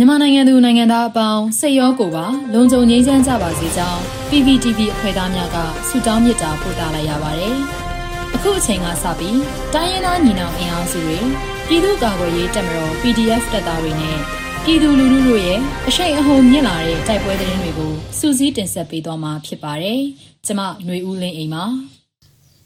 [0.00, 5.56] မြန်မာနိုင်ငံသူနိုင်ငံသားအပေါင်းစိတ်ရောကိုယ်ပါလုံခြုံငြိမ်းချမ်းကြပါစေကြောင်း PPTV အဖွဲ့သားများက
[5.88, 7.56] ဆုတောင်းမေတ္တာပို့သလိုက်ရပါတယ်။
[8.34, 9.38] အခုအချိန်ကစပြီး
[9.74, 11.18] တိုင်းရင်းသားညီနောင်အင်အားစုတွေ
[11.68, 14.18] ပြည်သူ့ကာကွယ်ရေးတပ်မတော် PDF တပ်သားတွေနဲ့
[14.64, 15.58] ပြည်သူလူထုတို့ရဲ့
[15.88, 20.00] အရှိန်အဟုန်မြင့်လာတဲ့တိုက်ပွဲသတင်းတွေကိုစူးစီးတင်ဆက်ပေးသွားမှာဖြစ်ပါတယ်။
[20.46, 21.64] ကျမຫນွေဦးလင်းအိမ်ပါ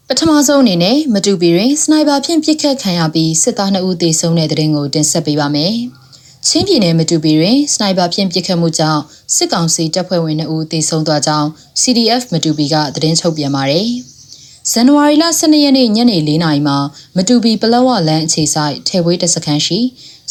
[0.07, 5.75] ပထမဆုံးအနေနဲ့မတူပီတွင်စနိုက်ပါဖြင့်ပစ်ခတ်ခံရပြီးစစ်သား2ဦးသေဆုံးတဲ့တဲ့ရင်ကိုတင်ဆက်ပေးပါမယ်။
[6.47, 9.01] ချင်းပြည်နယ်မတူပီတွင်စနိုက်ပါဖြင့်ပစ်ခတ်မှုကြောင့်
[9.35, 11.47] စစ်ကောင်စီတပ်ဖွဲ့ဝင်2ဦးသေဆုံးသွားကြောင်း
[11.81, 13.87] CDF မတူပီကသတင်းထုတ်ပြန်ပါတယ်။
[14.71, 16.77] ဇန်နဝါရီလ12ရက်နေ့ညနေ4နာရီမှာ
[17.15, 19.79] မတူပီပလောဝလန်းအခြေဆိုင်ထဲဝေးတစခန်းရှိ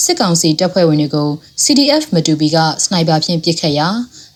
[0.02, 1.28] စစ်ကောင်စီတပ်ဖွဲ့ဝင်တွေကို
[1.64, 3.88] CDF မတူပီကစနိုက်ပါဖြင့်ပစ်ခတ်ရာ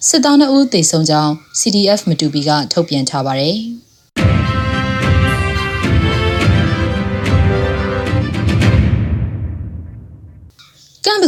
[0.09, 3.59] စစ်သား2ဦးသေဆုံးကြောင်း CDF မတူပီကထုတ်ပြန်ထားပါတယ်။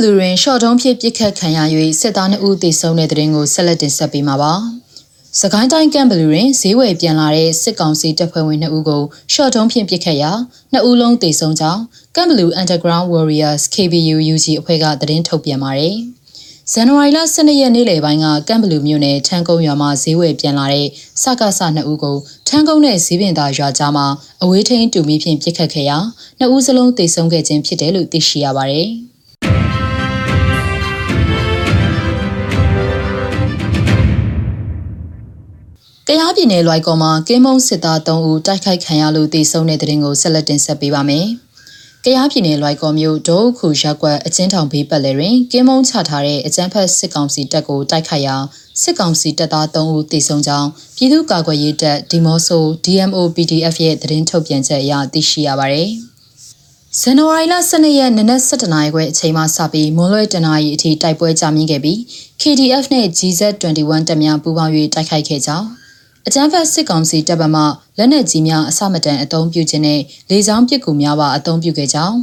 [0.05, 1.59] လူးရင်ရှော့တုံးဖြစ်ပစ်ခတ်ခံရ၍
[2.01, 4.53] စစ်သား2ဦးသေဆုံးတဲ့တဲ့ရင်ကိုဆက်လက်တင်ဆက်ပေးမှာပါ။
[5.41, 10.33] စကိုင်းတိုင်းကမ်ဘလူးတွင်ဈေးဝယ်ပြန်လာတဲ့စစ်ကောင်စီတပ်ဖွဲ့ဝင်2ဦးကိုရှော့တုံးဖြင့်ပစ်ခတ်ရာ
[10.75, 11.83] 2ဦးလုံးသေဆုံးကြောင်း
[12.17, 15.97] ကမ်ဘလူး Underground Warriors KBU UG အဖွဲ့ကသတင်းထုတ်ပြန်ပါတယ်။
[16.73, 20.87] ဇန်နဝါရီလ12ရက်နေ့လယ်ပိုင်းကကမ်ဘလူးမြို့နယ်ထန်းကုန်းရွာမှာဈေးဝယ်ပြန်လာတဲ့
[21.23, 22.17] စကားဆ2ဦးကို
[22.49, 24.07] ထန်းကုန်းနဲ့ဈေးပင်သာရွာကြားမှာ
[24.43, 25.99] အဝေးထိန်တူမီဖြင့်ပစ်ခတ်ခဲ့ရာ
[26.41, 28.91] 2ဦးစလုံးသေဆုံးခဲ့ခြင်းဖြစ်တယ်လို့သိရှိရပါတယ်။
[36.13, 41.27] ကယားပြည်နယ်လွိုက်ကော်မှာကင်းမုံစစ်သား3ဦးတိုက်ခိုက်ခံရလို့တေဆုံးတဲ့တဲ့ရင်ကိုဆက်လက်တင်ဆက်ပေးပါမယ်။
[42.05, 48.37] ကယားပြည်နယ်လွိုက်ကော်မြို့ဒိုးခုရက်ကွက်အချင်းထောင်ဘေးပတ်လည်တွင်ကင်းမုံချထားတဲ့အကြမ်းဖက်စစ်ကောင်စီတပ်ကိုတိုက်ခိုက်ရာ
[48.83, 55.91] စစ်ကောင်စီတပ်သား3ဦးတေဆုံးကြောင်းပြည်သူ့ကာကွယ်ရေးတပ်ဒီမော့ဆို DMO PDF ရဲ့သတင်းထုတ်ပြန်ချက်အရသိရှိရပါတယ်။
[57.01, 61.99] ဇန်နဝါရီလ12ရက်နနက်7:00နာရီခွဲအချိန်မှစပြီးမွန်လွဲတနာရီအထိတိုက်ပွဲကြာမြင့်ခဲ့ပြီး
[62.41, 65.80] KDF နဲ့ GZ21 တပ်များပူးပေါင်း၍တိုက်ခိုက်ခဲ့ကြောင်း
[66.29, 67.65] အကြမ်းဖက်စစ်ကောင်စီတပ်ဗမာ
[67.99, 70.01] လက်နက်ကြီးများအစမတန်အုံပြုခြင်းနဲ့
[70.31, 72.17] လေကြောင်းပစ်ကူများပါအုံပြုခဲ့ကြောင်း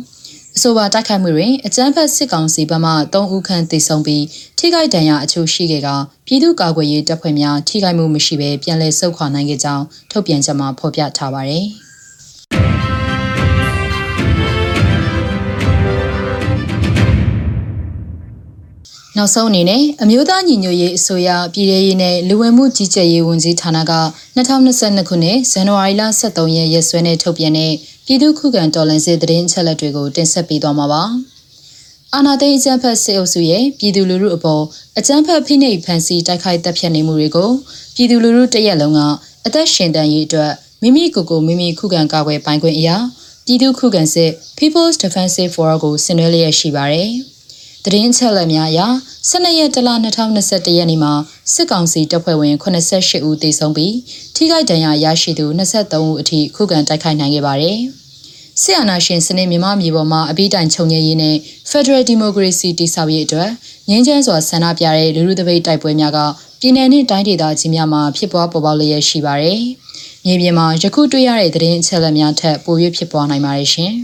[0.55, 4.23] အဆိုပါတိုက်ခိုက်မှုတွင်အကြမ်းဖက်စစ်ကောင်စီဘက်မှ3ဦးခန့်သေဆုံးပြီး
[4.57, 5.89] ထိခိုက်ဒဏ်ရာအချို့ရှိခဲ့က
[6.25, 11.65] ပြည်သူ့ကာကွယ်ရေးတပ်ဖွဲ့များထိခိုက်မှုမရှိဘဲပြန်လည်ဆုတ်ခွာနိုင်ခဲ့ကြောင်းထုတ်ပြန်ချက်မှာဖော်ပြထားပါတယ်။
[19.17, 23.93] နောက်ဆုံးအနေနဲ့အမျိုးသားညီညွတ်ရေးအစိုးရပြည်ထရေးနဲ့လူဝင်မှုကြီးကြပ်ရေးဝန်ကြီးဌာနက
[24.37, 27.73] 2022ခုနှစ်ဇန်နဝါရီလ23ရက်ရက်စွဲနဲ့ထုတ်ပြန်တဲ့
[28.05, 31.03] ပြည်သူ့ခုခံတော်လှန်ရေးသတင်းအချက်အလက်တွေကိုတင်ဆက်ပေးသွားမှာပါ။
[32.13, 34.63] အာနာသိန်းအကြမ်းဖက်စစ်အုပ်စုရဲ့ပြည်သူလူထုအပေါ်
[34.97, 37.49] အကြမ်းဖက်ဖိနှိပ်ဖန်ဆီးတိုက်ခိုက်တပ်ဖြတ်နေမှုတွေကို
[37.95, 38.99] ပြည်သူလူထုတရက်လုံးက
[39.45, 40.51] အသက်ရှင်တန်ရေးအတွက်
[40.81, 42.97] မိမိကိုယ်ကိုမိမိခုခံကာကွယ်ပိုင်ခွင့်အရာ
[43.45, 47.11] ပြည်သူခုခံစစ် People's Defensive Forum ကိုဆင်နွှဲလျက်ရှိပါတယ်။
[47.85, 48.81] သတင်းချက်လက်များအရ
[49.29, 51.13] 12ရက်တလ2021ရက်နေ့မှာ
[51.53, 53.95] စစ်ကောင်စီတပ်ဖွဲ့ဝင်88ဦးသေဆုံးပြီး
[54.35, 57.79] ထိခိုက်ဒဏ်ရာရရှိသူ23ဦးအထိခုခံတိုက်ခိုက်နိုင်ခဲ့ပါတယ်။
[58.61, 61.35] စစ်အာဏာရှင်စနစ်မြန်မာပြည်ပေါ်မှာအပိတိုင်ချုပ်ငြိမ်းရေးနဲ့
[61.71, 63.49] Federal Democracy တည်ဆောက်ရေးအတွက်
[63.89, 66.19] ငြင်းချမ်းစွာဆန္ဒပြတဲ့လူလူသပိတ်တိုက်ပွဲများက
[66.61, 69.61] ပြည်내နဲ့တိုင်းဒေသကြီးများမှာဖြစ်ပွားပေါ်ပေါက်လျက်ရှိပါတယ်။
[70.25, 73.93] မြေပြင်မှာယခုတွေ့ရတဲ့သတင်းအချက်အလက်များထက်ပို၍ဖြစ်ပွားနိုင်ပါတယ်ရှင်။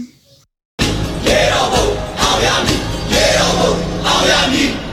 [1.28, 2.93] Yeah, oh, oh, oh, yeah,
[3.44, 3.50] me.
[3.50, 4.83] Yeah, oh, oh, oh, yeah, me.